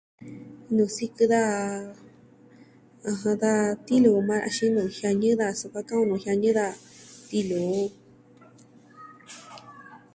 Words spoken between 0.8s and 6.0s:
sikɨ daja, ɨjɨn, da tiluu yukuan axin nuu jiañɨ daja sukuan